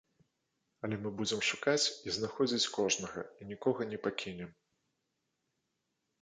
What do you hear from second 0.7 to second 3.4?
Але мы будзем шукаць, і знаходзіць кожнага,